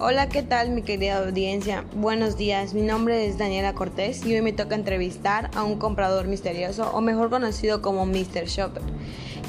Hola, 0.00 0.28
¿qué 0.28 0.44
tal 0.44 0.70
mi 0.70 0.82
querida 0.82 1.18
audiencia? 1.26 1.84
Buenos 1.96 2.36
días, 2.36 2.72
mi 2.72 2.82
nombre 2.82 3.26
es 3.26 3.36
Daniela 3.36 3.74
Cortés 3.74 4.24
y 4.24 4.32
hoy 4.32 4.42
me 4.42 4.52
toca 4.52 4.76
entrevistar 4.76 5.50
a 5.56 5.64
un 5.64 5.76
comprador 5.76 6.28
misterioso 6.28 6.88
o 6.92 7.00
mejor 7.00 7.30
conocido 7.30 7.82
como 7.82 8.06
Mr. 8.06 8.46
Shopper, 8.46 8.84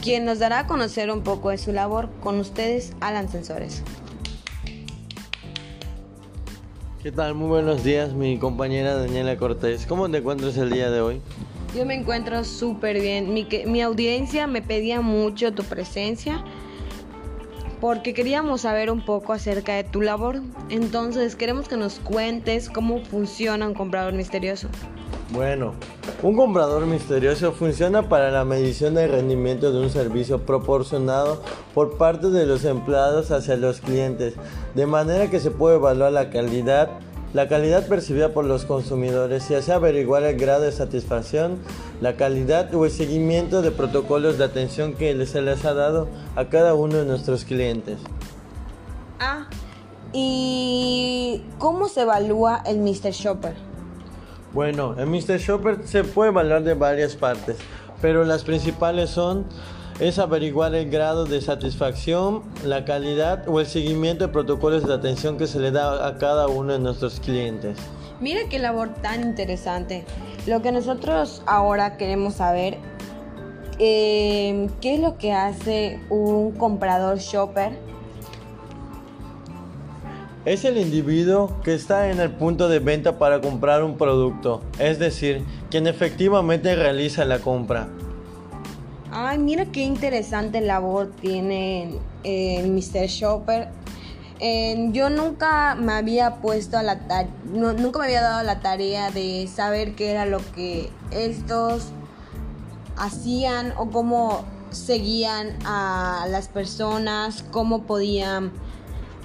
quien 0.01 0.25
nos 0.25 0.39
dará 0.39 0.61
a 0.61 0.65
conocer 0.65 1.11
un 1.11 1.21
poco 1.21 1.51
de 1.51 1.59
su 1.59 1.71
labor. 1.71 2.09
Con 2.19 2.39
ustedes, 2.39 2.93
Alan 2.99 3.29
Sensores. 3.29 3.83
¿Qué 7.03 7.11
tal? 7.11 7.35
Muy 7.35 7.49
buenos 7.49 7.83
días, 7.83 8.13
mi 8.13 8.39
compañera 8.39 8.95
Daniela 8.95 9.37
Cortés. 9.37 9.85
¿Cómo 9.85 10.09
te 10.09 10.17
encuentras 10.17 10.57
el 10.57 10.71
día 10.71 10.89
de 10.89 10.99
hoy? 10.99 11.21
Yo 11.75 11.85
me 11.85 11.93
encuentro 11.93 12.43
súper 12.43 12.99
bien. 12.99 13.35
Mi, 13.35 13.47
mi 13.67 13.83
audiencia 13.83 14.47
me 14.47 14.63
pedía 14.63 14.99
mucho 15.01 15.53
tu 15.53 15.63
presencia 15.63 16.43
porque 17.79 18.13
queríamos 18.13 18.61
saber 18.61 18.91
un 18.91 19.03
poco 19.03 19.33
acerca 19.33 19.75
de 19.75 19.83
tu 19.83 20.01
labor. 20.01 20.41
Entonces 20.69 21.35
queremos 21.35 21.67
que 21.67 21.77
nos 21.77 21.99
cuentes 21.99 22.69
cómo 22.69 23.03
funciona 23.05 23.67
un 23.67 23.73
comprador 23.73 24.13
misterioso. 24.13 24.67
Bueno, 25.31 25.75
un 26.23 26.35
comprador 26.35 26.87
misterioso 26.87 27.51
funciona 27.51 28.09
para 28.09 28.31
la 28.31 28.45
medición 28.45 28.95
del 28.95 29.11
rendimiento 29.11 29.71
de 29.71 29.79
un 29.79 29.91
servicio 29.91 30.39
proporcionado 30.39 31.43
por 31.75 31.97
parte 31.97 32.29
de 32.29 32.47
los 32.47 32.65
empleados 32.65 33.29
hacia 33.29 33.55
los 33.55 33.79
clientes, 33.79 34.33
de 34.73 34.87
manera 34.87 35.29
que 35.29 35.39
se 35.39 35.51
puede 35.51 35.75
evaluar 35.75 36.13
la 36.13 36.31
calidad, 36.31 36.89
la 37.33 37.47
calidad 37.47 37.87
percibida 37.87 38.29
por 38.29 38.45
los 38.45 38.65
consumidores 38.65 39.51
y 39.51 39.55
así 39.55 39.71
averiguar 39.71 40.23
el 40.23 40.35
grado 40.35 40.61
de 40.61 40.71
satisfacción, 40.71 41.59
la 42.01 42.15
calidad 42.15 42.73
o 42.73 42.85
el 42.85 42.91
seguimiento 42.91 43.61
de 43.61 43.71
protocolos 43.71 44.37
de 44.37 44.45
atención 44.45 44.93
que 44.93 45.25
se 45.25 45.41
les 45.41 45.65
ha 45.65 45.73
dado 45.73 46.07
a 46.35 46.45
cada 46.45 46.73
uno 46.73 46.97
de 46.97 47.05
nuestros 47.05 47.45
clientes. 47.45 47.99
Ah, 49.19 49.47
¿y 50.13 51.43
cómo 51.57 51.89
se 51.89 52.01
evalúa 52.01 52.63
el 52.65 52.79
Mr. 52.79 53.11
Shopper? 53.11 53.55
Bueno, 54.53 54.95
el 54.97 55.07
Mr. 55.07 55.37
Shopper 55.37 55.79
se 55.85 56.03
puede 56.03 56.29
evaluar 56.29 56.63
de 56.63 56.73
varias 56.73 57.15
partes, 57.15 57.57
pero 58.01 58.23
las 58.23 58.43
principales 58.43 59.09
son 59.09 59.45
es 59.99 60.17
averiguar 60.17 60.73
el 60.75 60.89
grado 60.89 61.25
de 61.25 61.41
satisfacción, 61.41 62.43
la 62.63 62.85
calidad 62.85 63.43
o 63.49 63.59
el 63.59 63.65
seguimiento 63.65 64.25
de 64.25 64.31
protocolos 64.31 64.87
de 64.87 64.93
atención 64.93 65.37
que 65.37 65.45
se 65.45 65.59
le 65.59 65.71
da 65.71 66.07
a 66.07 66.17
cada 66.17 66.47
uno 66.47 66.71
de 66.71 66.79
nuestros 66.79 67.19
clientes. 67.19 67.77
Mira 68.21 68.41
qué 68.49 68.59
labor 68.59 68.93
tan 69.01 69.21
interesante. 69.21 70.03
Lo 70.45 70.61
que 70.61 70.71
nosotros 70.71 71.41
ahora 71.45 71.95
queremos 71.95 72.35
saber, 72.35 72.77
eh, 73.79 74.67
¿qué 74.81 74.95
es 74.95 74.99
lo 74.99 75.17
que 75.17 75.31
hace 75.31 75.99
un 76.09 76.51
comprador 76.51 77.19
shopper? 77.19 77.71
Es 80.45 80.65
el 80.65 80.77
individuo 80.77 81.61
que 81.63 81.73
está 81.73 82.09
en 82.09 82.19
el 82.19 82.31
punto 82.31 82.67
de 82.67 82.79
venta 82.79 83.17
para 83.19 83.39
comprar 83.39 83.83
un 83.83 83.97
producto, 83.97 84.61
es 84.79 84.99
decir, 84.99 85.43
quien 85.69 85.87
efectivamente 85.87 86.75
realiza 86.75 87.23
la 87.23 87.39
compra. 87.39 87.87
Ay, 89.11 89.37
mira 89.37 89.65
qué 89.65 89.81
interesante 89.81 90.61
labor 90.61 91.11
tiene 91.21 91.95
el 92.23 92.69
Mr. 92.71 93.07
Shopper. 93.07 93.69
Yo 94.39 95.09
nunca 95.09 95.75
me 95.75 95.93
había 95.93 96.37
puesto 96.37 96.77
a 96.77 96.83
la 96.83 96.99
nunca 97.45 97.99
me 97.99 98.05
había 98.05 98.21
dado 98.21 98.43
la 98.43 98.61
tarea 98.61 99.11
de 99.11 99.49
saber 99.53 99.95
qué 99.95 100.11
era 100.11 100.25
lo 100.25 100.39
que 100.53 100.89
estos 101.11 101.89
hacían 102.95 103.73
o 103.77 103.89
cómo 103.89 104.45
seguían 104.71 105.57
a 105.65 106.25
las 106.29 106.47
personas, 106.47 107.43
cómo 107.51 107.83
podían 107.83 108.51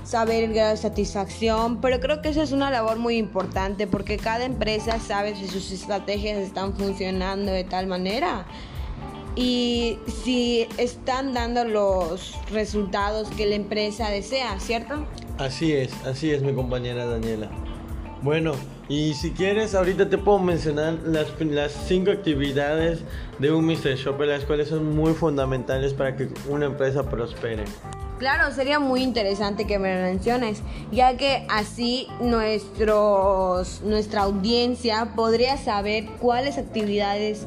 saber 0.04 0.44
el 0.44 0.54
grado 0.54 0.70
de 0.70 0.76
satisfacción, 0.76 1.80
pero 1.80 2.00
creo 2.00 2.20
que 2.20 2.28
esa 2.28 2.42
es 2.42 2.52
una 2.52 2.70
labor 2.70 2.98
muy 2.98 3.16
importante 3.16 3.86
porque 3.86 4.16
cada 4.16 4.44
empresa 4.44 4.98
sabe 5.00 5.34
si 5.34 5.46
sus 5.46 5.70
estrategias 5.70 6.38
están 6.38 6.74
funcionando 6.74 7.52
de 7.52 7.64
tal 7.64 7.86
manera 7.86 8.46
y 9.36 9.98
si 10.22 10.66
están 10.78 11.32
dando 11.32 11.64
los 11.64 12.34
resultados 12.50 13.28
que 13.30 13.46
la 13.46 13.56
empresa 13.56 14.08
desea, 14.08 14.58
¿cierto? 14.60 15.06
Así 15.38 15.72
es, 15.72 15.92
así 16.06 16.30
es 16.30 16.42
mi 16.42 16.54
compañera 16.54 17.06
Daniela. 17.06 17.50
Bueno, 18.22 18.52
y 18.88 19.14
si 19.14 19.32
quieres, 19.32 19.74
ahorita 19.74 20.08
te 20.08 20.18
puedo 20.18 20.38
mencionar 20.38 20.98
las, 21.04 21.26
las 21.40 21.72
cinco 21.72 22.10
actividades 22.10 23.00
de 23.38 23.52
un 23.52 23.66
Mr. 23.66 23.96
Shopper, 23.96 24.28
las 24.28 24.44
cuales 24.44 24.68
son 24.68 24.94
muy 24.94 25.12
fundamentales 25.12 25.92
para 25.92 26.16
que 26.16 26.28
una 26.48 26.66
empresa 26.66 27.08
prospere. 27.08 27.64
Claro, 28.18 28.54
sería 28.54 28.78
muy 28.78 29.02
interesante 29.02 29.66
que 29.66 29.78
me 29.78 29.94
lo 29.94 30.02
menciones, 30.02 30.62
ya 30.92 31.16
que 31.16 31.46
así 31.50 32.06
nuestros, 32.20 33.82
nuestra 33.82 34.22
audiencia 34.22 35.12
podría 35.16 35.56
saber 35.56 36.06
cuáles 36.20 36.56
actividades 36.56 37.46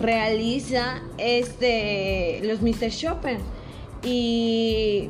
realiza 0.00 1.02
este, 1.18 2.40
los 2.44 2.60
Mr. 2.62 2.90
Shopper 2.90 3.38
y 4.02 5.08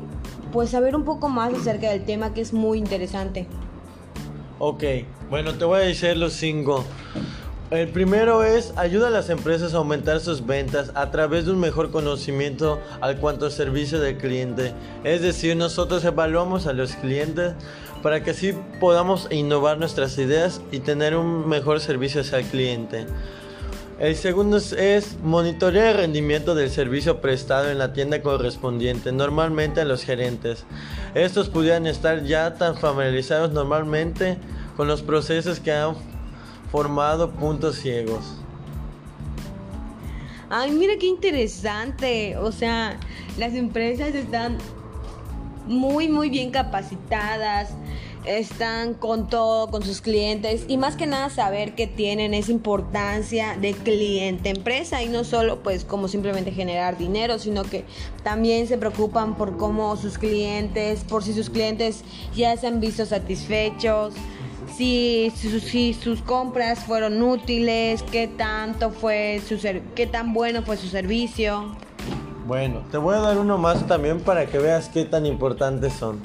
pues 0.51 0.69
saber 0.69 0.95
un 0.95 1.03
poco 1.03 1.29
más 1.29 1.53
acerca 1.53 1.89
del 1.89 2.03
tema 2.03 2.33
que 2.33 2.41
es 2.41 2.53
muy 2.53 2.77
interesante. 2.77 3.47
Ok, 4.59 4.83
bueno, 5.29 5.53
te 5.53 5.65
voy 5.65 5.81
a 5.81 5.83
decir 5.83 6.17
los 6.17 6.33
cinco. 6.33 6.83
El 7.69 7.89
primero 7.89 8.45
es 8.45 8.73
ayuda 8.77 9.09
a 9.09 9.11
las 9.11 9.29
empresas 9.29 9.73
a 9.73 9.77
aumentar 9.77 10.21
sus 10.21 10.45
ventas 10.45 10.93
a 10.95 11.11
través 11.11 11.45
de 11.45 11.51
un 11.51 11.59
mejor 11.59 11.91
conocimiento 11.91 12.79
al 13.01 13.19
cuanto 13.19 13.49
servicio 13.49 13.99
del 13.99 14.17
cliente. 14.17 14.73
Es 15.03 15.21
decir, 15.21 15.57
nosotros 15.57 16.05
evaluamos 16.05 16.65
a 16.65 16.71
los 16.71 16.93
clientes 16.93 17.55
para 18.01 18.23
que 18.23 18.31
así 18.31 18.53
podamos 18.79 19.27
innovar 19.31 19.79
nuestras 19.79 20.17
ideas 20.17 20.61
y 20.71 20.79
tener 20.79 21.17
un 21.17 21.47
mejor 21.49 21.81
servicio 21.81 22.21
hacia 22.21 22.39
el 22.39 22.45
cliente. 22.45 23.05
El 23.99 24.15
segundo 24.15 24.57
es 24.57 25.17
monitorear 25.23 25.87
el 25.87 25.97
rendimiento 25.97 26.53
del 26.53 26.69
servicio 26.69 27.19
prestado 27.19 27.71
en 27.71 27.79
la 27.79 27.93
tienda 27.93 28.21
correspondiente, 28.21 29.11
normalmente 29.11 29.81
a 29.81 29.85
los 29.85 30.03
gerentes. 30.03 30.65
Estos 31.15 31.49
pudieran 31.49 31.87
estar 31.87 32.23
ya 32.23 32.53
tan 32.53 32.77
familiarizados 32.77 33.51
normalmente 33.51 34.37
con 34.75 34.87
los 34.87 35.01
procesos 35.01 35.59
que 35.59 35.71
han 35.71 35.95
formado 36.71 37.31
puntos 37.31 37.77
ciegos. 37.77 38.23
Ay, 40.51 40.71
mira 40.71 40.93
qué 40.99 41.07
interesante. 41.07 42.37
O 42.37 42.51
sea, 42.51 42.99
las 43.39 43.53
empresas 43.53 44.13
están 44.13 44.59
muy, 45.65 46.07
muy 46.07 46.29
bien 46.29 46.51
capacitadas, 46.51 47.71
están 48.27 48.93
con 48.93 49.27
todo, 49.27 49.69
con 49.69 49.83
sus 49.83 50.01
clientes 50.01 50.65
y 50.67 50.77
más 50.77 50.95
que 50.95 51.05
nada 51.07 51.29
saber 51.29 51.75
que 51.75 51.87
tienen 51.87 52.33
esa 52.33 52.51
importancia 52.51 53.57
de 53.59 53.73
cliente-empresa 53.73 55.01
y 55.01 55.07
no 55.07 55.23
solo 55.23 55.63
pues 55.63 55.85
como 55.85 56.07
simplemente 56.07 56.51
generar 56.51 56.97
dinero, 56.97 57.39
sino 57.39 57.63
que 57.63 57.85
también 58.23 58.67
se 58.67 58.77
preocupan 58.77 59.37
por 59.37 59.57
cómo 59.57 59.95
sus 59.97 60.17
clientes, 60.17 61.03
por 61.03 61.23
si 61.23 61.33
sus 61.33 61.49
clientes 61.49 62.03
ya 62.35 62.55
se 62.57 62.67
han 62.67 62.79
visto 62.79 63.05
satisfechos 63.05 64.13
si, 64.77 65.31
si, 65.35 65.93
sus 65.93 66.21
compras 66.21 66.83
fueron 66.83 67.21
útiles, 67.21 68.03
qué 68.03 68.27
tanto 68.27 68.91
fue 68.91 69.41
su 69.47 69.57
qué 69.95 70.05
tan 70.05 70.33
bueno 70.33 70.61
fue 70.61 70.77
su 70.77 70.87
servicio. 70.87 71.75
Bueno, 72.45 72.83
te 72.91 72.97
voy 72.97 73.15
a 73.15 73.19
dar 73.19 73.37
uno 73.39 73.57
más 73.57 73.87
también 73.87 74.21
para 74.21 74.45
que 74.45 74.59
veas 74.59 74.89
qué 74.89 75.03
tan 75.03 75.25
importantes 75.25 75.93
son. 75.93 76.19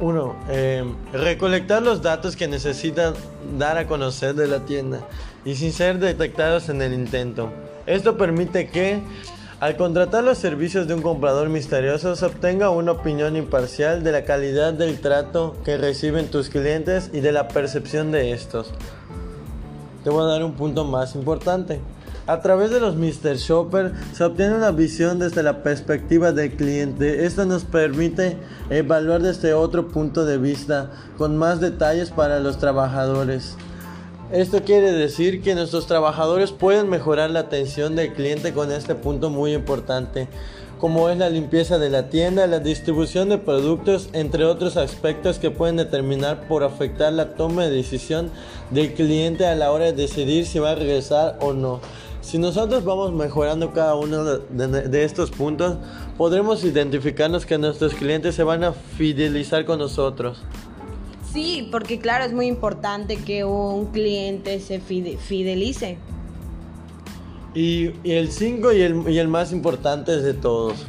Uno, 0.00 0.34
eh, 0.48 0.82
recolectar 1.12 1.82
los 1.82 2.00
datos 2.00 2.34
que 2.34 2.48
necesitan 2.48 3.14
dar 3.58 3.76
a 3.76 3.86
conocer 3.86 4.34
de 4.34 4.46
la 4.46 4.60
tienda 4.60 5.00
y 5.44 5.56
sin 5.56 5.72
ser 5.72 5.98
detectados 5.98 6.70
en 6.70 6.80
el 6.80 6.94
intento. 6.94 7.52
Esto 7.86 8.16
permite 8.16 8.68
que 8.68 9.02
al 9.60 9.76
contratar 9.76 10.24
los 10.24 10.38
servicios 10.38 10.88
de 10.88 10.94
un 10.94 11.02
comprador 11.02 11.50
misterioso, 11.50 12.16
se 12.16 12.24
obtenga 12.24 12.70
una 12.70 12.92
opinión 12.92 13.36
imparcial 13.36 14.02
de 14.02 14.10
la 14.10 14.24
calidad 14.24 14.72
del 14.72 14.98
trato 15.02 15.54
que 15.66 15.76
reciben 15.76 16.30
tus 16.30 16.48
clientes 16.48 17.10
y 17.12 17.20
de 17.20 17.32
la 17.32 17.48
percepción 17.48 18.10
de 18.10 18.32
estos. 18.32 18.72
Te 20.04 20.10
voy 20.10 20.22
a 20.22 20.26
dar 20.26 20.44
un 20.44 20.54
punto 20.54 20.84
más 20.84 21.14
importante. 21.14 21.80
A 22.26 22.40
través 22.40 22.70
de 22.70 22.80
los 22.80 22.96
Mr. 22.96 23.36
Shopper 23.36 23.92
se 24.12 24.24
obtiene 24.24 24.54
una 24.54 24.70
visión 24.70 25.18
desde 25.18 25.42
la 25.42 25.62
perspectiva 25.62 26.32
del 26.32 26.52
cliente. 26.52 27.26
Esto 27.26 27.44
nos 27.44 27.64
permite 27.64 28.36
evaluar 28.70 29.20
desde 29.20 29.52
otro 29.52 29.88
punto 29.88 30.24
de 30.24 30.38
vista 30.38 30.90
con 31.18 31.36
más 31.36 31.60
detalles 31.60 32.10
para 32.10 32.40
los 32.40 32.58
trabajadores. 32.58 33.56
Esto 34.32 34.62
quiere 34.62 34.92
decir 34.92 35.42
que 35.42 35.56
nuestros 35.56 35.88
trabajadores 35.88 36.52
pueden 36.52 36.88
mejorar 36.88 37.30
la 37.30 37.40
atención 37.40 37.96
del 37.96 38.12
cliente 38.12 38.52
con 38.52 38.70
este 38.70 38.94
punto 38.94 39.28
muy 39.28 39.52
importante, 39.54 40.28
como 40.80 41.10
es 41.10 41.18
la 41.18 41.28
limpieza 41.28 41.78
de 41.78 41.90
la 41.90 42.08
tienda, 42.08 42.46
la 42.46 42.58
distribución 42.58 43.28
de 43.28 43.36
productos, 43.36 44.08
entre 44.14 44.46
otros 44.46 44.78
aspectos 44.78 45.38
que 45.38 45.50
pueden 45.50 45.76
determinar 45.76 46.48
por 46.48 46.64
afectar 46.64 47.12
la 47.12 47.34
toma 47.34 47.64
de 47.64 47.70
decisión 47.70 48.30
del 48.70 48.94
cliente 48.94 49.46
a 49.46 49.54
la 49.54 49.72
hora 49.72 49.84
de 49.86 49.92
decidir 49.92 50.46
si 50.46 50.58
va 50.58 50.70
a 50.70 50.74
regresar 50.74 51.36
o 51.42 51.52
no. 51.52 51.80
Si 52.22 52.38
nosotros 52.38 52.82
vamos 52.82 53.12
mejorando 53.12 53.72
cada 53.72 53.94
uno 53.94 54.24
de, 54.24 55.04
estos 55.04 55.30
puntos, 55.30 55.76
podremos 56.16 56.64
identificarnos 56.64 57.44
que 57.44 57.58
nuestros 57.58 57.92
clientes 57.94 58.34
se 58.34 58.42
van 58.42 58.64
a 58.64 58.72
fidelizar 58.72 59.66
con 59.66 59.78
nosotros. 59.78 60.42
Sí, 61.30 61.68
porque 61.70 61.98
claro, 61.98 62.24
es 62.24 62.32
muy 62.32 62.46
importante 62.46 63.16
que 63.16 63.44
un 63.44 63.86
cliente 63.86 64.60
se 64.60 64.80
fidelice. 64.80 65.98
Y, 67.54 67.92
el 68.04 68.30
5 68.30 68.72
y 68.72 68.82
el, 68.82 69.08
y 69.08 69.18
el 69.18 69.28
más 69.28 69.52
importante 69.52 70.16
de 70.20 70.34
todos. 70.34 70.86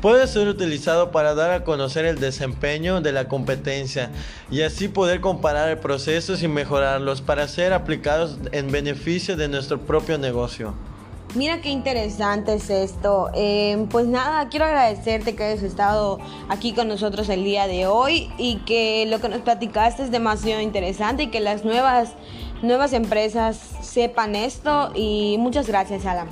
Puede 0.00 0.28
ser 0.28 0.46
utilizado 0.46 1.10
para 1.10 1.34
dar 1.34 1.50
a 1.50 1.64
conocer 1.64 2.04
el 2.04 2.20
desempeño 2.20 3.00
de 3.00 3.10
la 3.10 3.26
competencia 3.26 4.10
y 4.48 4.62
así 4.62 4.86
poder 4.86 5.20
comparar 5.20 5.80
procesos 5.80 6.42
y 6.44 6.48
mejorarlos 6.48 7.20
para 7.20 7.48
ser 7.48 7.72
aplicados 7.72 8.38
en 8.52 8.70
beneficio 8.70 9.36
de 9.36 9.48
nuestro 9.48 9.80
propio 9.80 10.16
negocio. 10.16 10.74
Mira 11.34 11.60
qué 11.60 11.68
interesante 11.68 12.54
es 12.54 12.70
esto. 12.70 13.28
Em, 13.34 13.86
pues 13.86 14.06
nada, 14.06 14.48
quiero 14.48 14.64
agradecerte 14.64 15.36
que 15.36 15.44
hayas 15.44 15.62
estado 15.62 16.18
aquí 16.48 16.72
con 16.72 16.88
nosotros 16.88 17.28
el 17.28 17.44
día 17.44 17.66
de 17.66 17.86
hoy 17.86 18.30
y 18.38 18.56
que 18.64 19.04
lo 19.06 19.20
que 19.20 19.28
nos 19.28 19.40
platicaste 19.42 20.04
es 20.04 20.10
demasiado 20.10 20.62
interesante 20.62 21.24
y 21.24 21.26
que 21.26 21.40
las 21.40 21.66
nuevas, 21.66 22.12
nuevas 22.62 22.92
empresas 22.92 23.58
sepan 23.82 24.36
esto. 24.36 24.90
Y 24.94 25.36
muchas 25.38 25.66
gracias, 25.66 26.06
Alan. 26.06 26.28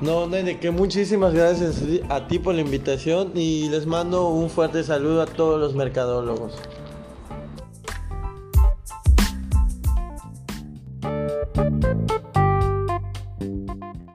No, 0.00 0.28
de 0.28 0.60
que 0.60 0.70
muchísimas 0.70 1.34
gracias 1.34 1.82
a 2.08 2.28
ti 2.28 2.38
por 2.38 2.54
la 2.54 2.60
invitación 2.60 3.32
y 3.34 3.68
les 3.68 3.84
mando 3.84 4.28
un 4.28 4.48
fuerte 4.48 4.84
saludo 4.84 5.22
a 5.22 5.26
todos 5.26 5.58
los 5.58 5.74
mercadólogos. 5.74 6.54